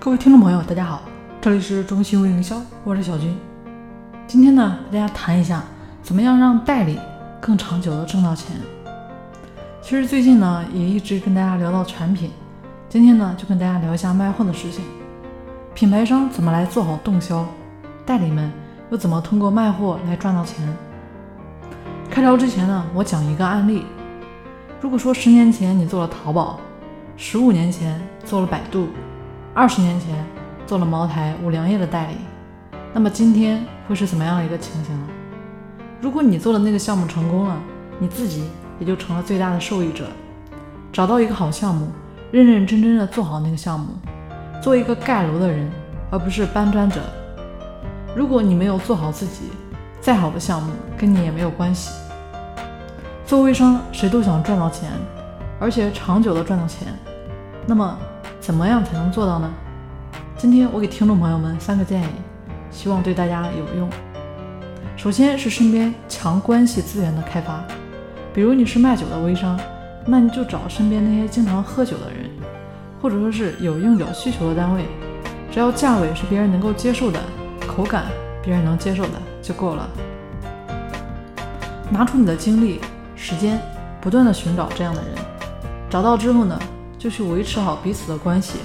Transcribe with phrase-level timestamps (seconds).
[0.00, 1.02] 各位听众朋友，大家好，
[1.40, 3.36] 这里是中心微营销，我是小军。
[4.28, 5.64] 今天呢，和大家谈一下
[6.04, 6.96] 怎么样让代理
[7.40, 8.56] 更长久的挣到钱。
[9.82, 12.30] 其实最近呢，也一直跟大家聊到产品，
[12.88, 14.84] 今天呢，就跟大家聊一下卖货的事情。
[15.74, 17.44] 品牌商怎么来做好动销，
[18.06, 18.52] 代理们
[18.92, 20.64] 又怎么通过卖货来赚到钱？
[22.08, 23.84] 开聊之前呢，我讲一个案例。
[24.80, 26.60] 如果说十年前你做了淘宝，
[27.16, 28.86] 十五年前做了百度。
[29.54, 30.14] 二十年前
[30.66, 32.16] 做了茅台、五粮液的代理，
[32.92, 35.08] 那么今天会是怎么样的一个情形呢？
[36.00, 37.56] 如果你做的那个项目成功了，
[37.98, 38.44] 你自己
[38.78, 40.06] 也就成了最大的受益者。
[40.92, 41.88] 找到一个好项目，
[42.30, 43.88] 认认真真的做好那个项目，
[44.62, 45.68] 做一个盖楼的人，
[46.10, 47.00] 而不是搬砖者。
[48.14, 49.50] 如果你没有做好自己，
[50.00, 51.90] 再好的项目跟你也没有关系。
[53.26, 54.90] 做微商，谁都想赚到钱，
[55.58, 56.86] 而且长久的赚到钱。
[57.66, 57.98] 那么。
[58.48, 59.50] 怎么样才能做到呢？
[60.38, 62.06] 今天我给听众朋友们三个建议，
[62.70, 63.86] 希望对大家有用。
[64.96, 67.62] 首先是身边强关系资源的开发，
[68.32, 69.60] 比如你是卖酒的微商，
[70.06, 72.30] 那你就找身边那些经常喝酒的人，
[73.02, 74.86] 或者说是有用酒需求的单位，
[75.52, 77.20] 只要价位是别人能够接受的，
[77.66, 78.06] 口感
[78.42, 79.86] 别人能接受的就够了。
[81.90, 82.80] 拿出你的精力、
[83.14, 83.60] 时间，
[84.00, 85.10] 不断的寻找这样的人，
[85.90, 86.58] 找到之后呢？
[86.98, 88.58] 就去维持好彼此的关系，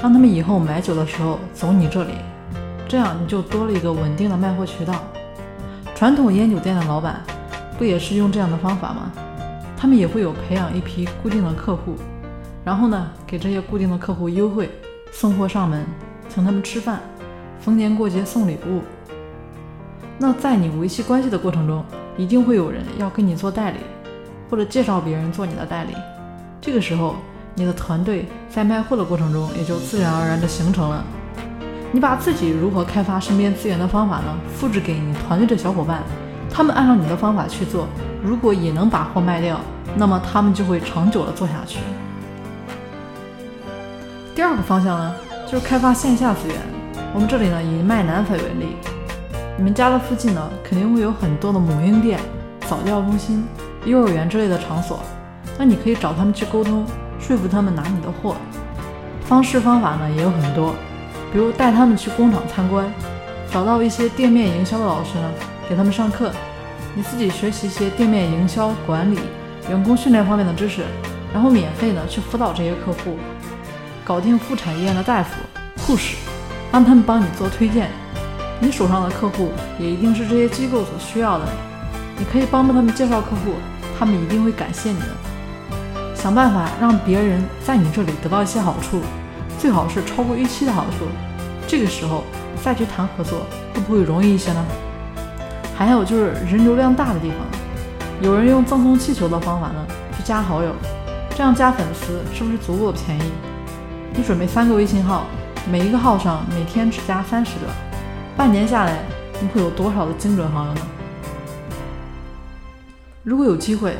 [0.00, 2.12] 让他们以后买酒的时候走你这里，
[2.88, 4.94] 这样你就多了一个稳定的卖货渠道。
[5.92, 7.20] 传统烟酒店的老板
[7.76, 9.10] 不也是用这样的方法吗？
[9.76, 11.96] 他们也会有培养一批固定的客户，
[12.64, 14.70] 然后呢给这些固定的客户优惠，
[15.10, 15.84] 送货上门，
[16.28, 17.00] 请他们吃饭，
[17.58, 18.82] 逢年过节送礼物。
[20.16, 21.84] 那在你维系关系的过程中，
[22.16, 23.78] 一定会有人要跟你做代理，
[24.48, 25.94] 或者介绍别人做你的代理，
[26.60, 27.16] 这个时候。
[27.54, 31.04] 你的团队在卖货的过程中也就自然而然的形成了。
[31.92, 36.02] 你把自己如何开发身边资源的方法呢，复制给你团队的小伙伴，
[36.50, 37.86] 他们按照你的方法去做，
[38.20, 39.60] 如果也能把货卖掉，
[39.96, 41.78] 那么他们就会长久的做下去。
[44.34, 45.14] 第二个方向呢，
[45.46, 46.56] 就是开发线下资源。
[47.14, 48.74] 我们这里呢以卖奶粉为例，
[49.56, 52.18] 你们家的附近呢肯定会有很多的母婴店、
[52.66, 53.46] 早教中心、
[53.84, 54.98] 幼儿园之类的场所，
[55.56, 56.84] 那你可以找他们去沟通。
[57.26, 58.36] 说服他们拿你的货，
[59.24, 60.74] 方式方法呢也有很多，
[61.32, 62.84] 比如带他们去工厂参观，
[63.50, 65.30] 找到一些店面营销的老师呢，
[65.66, 66.30] 给他们上课，
[66.94, 69.18] 你自己学习一些店面营销管理、
[69.70, 70.82] 员工训练方面的知识，
[71.32, 73.16] 然后免费呢去辅导这些客户，
[74.04, 75.30] 搞定妇产医院的大夫、
[75.78, 76.16] 护士，
[76.70, 77.88] 让他们帮你做推荐，
[78.60, 81.46] 你手上的客户也一定是这些机构所需要的，
[82.18, 83.54] 你可以帮助他们介绍客户，
[83.98, 85.06] 他们一定会感谢你的。
[86.24, 88.98] 想办法让别人在你这里得到一些好处，
[89.58, 91.04] 最好是超过预期的好处。
[91.66, 92.24] 这个时候
[92.62, 93.40] 再去谈合作，
[93.74, 94.64] 会不会容易一些呢？
[95.76, 97.36] 还有就是人流量大的地方，
[98.22, 99.86] 有人用赠送气球的方法呢
[100.16, 100.72] 去加好友，
[101.36, 103.30] 这样加粉丝是不是足够便宜？
[104.14, 105.26] 你准备三个微信号，
[105.70, 107.66] 每一个号上每天只加三十个，
[108.34, 108.96] 半年下来
[109.42, 110.80] 你会有多少的精准好友呢？
[113.22, 113.94] 如果有机会。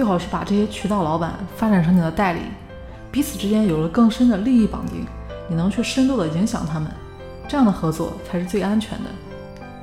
[0.00, 2.40] 最好是把这些渠道老板发展成你的代理，
[3.12, 5.06] 彼此之间有了更深的利益绑定，
[5.46, 6.90] 你能去深度的影响他们，
[7.46, 9.10] 这样的合作才是最安全的。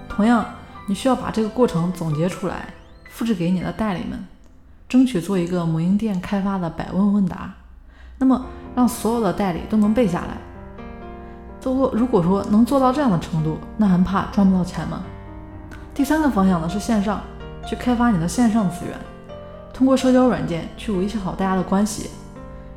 [0.10, 0.44] 同样，
[0.88, 2.66] 你需要把这个过程总结出来，
[3.12, 4.26] 复制给你的代理们，
[4.90, 7.54] 争取做一个母婴店开发的百问问答，
[8.18, 8.44] 那么
[8.76, 10.30] 让所有的代理都能背下来。
[11.62, 15.04] 做如果说能做到这样的程度，那还怕赚不到钱吗？
[15.94, 17.22] 第三个方向呢是线上，
[17.68, 18.98] 去开发你的线上资源。
[19.78, 22.10] 通过社交软件去维系好大家的关系。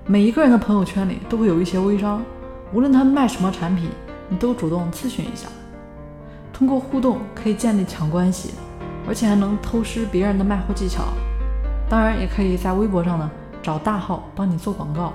[0.06, 2.21] 每一个人的朋友圈里都会有一些微商，
[2.75, 3.88] 无论他们卖什么产品，
[4.28, 5.49] 你都主动咨询一下。
[6.53, 8.50] 通过互动可以建立强关系，
[9.09, 11.05] 而且还能偷师别人的卖货技巧。
[11.88, 13.31] 当然，也可以在微博上呢
[13.62, 15.15] 找大号帮你做广告，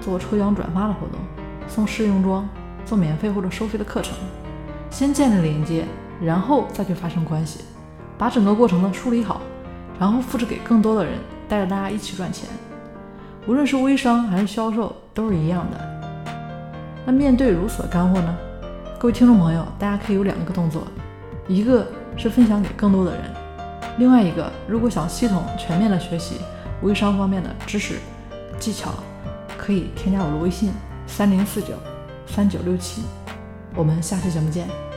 [0.00, 1.20] 做抽奖转发的活动，
[1.68, 2.48] 送试用装，
[2.84, 4.14] 做免费或者收费的课程。
[4.90, 5.84] 先建立连接，
[6.20, 7.60] 然后再去发生关系，
[8.18, 9.40] 把整个过程呢梳理好。
[10.00, 11.12] 然后复制给更多的人，
[11.46, 12.48] 带着大家一起赚钱。
[13.46, 16.24] 无论是微商还是销售，都是一样的。
[17.04, 18.34] 那面对如此的干货呢？
[18.98, 20.84] 各位听众朋友，大家可以有两个动作：
[21.46, 21.86] 一个
[22.16, 23.24] 是分享给更多的人；
[23.98, 26.36] 另外一个，如果想系统全面的学习
[26.80, 27.98] 微商方面的知识
[28.58, 28.94] 技巧，
[29.58, 30.72] 可以添加我的微信：
[31.06, 31.74] 三零四九
[32.26, 33.02] 三九六七。
[33.74, 34.89] 我们下期节目见。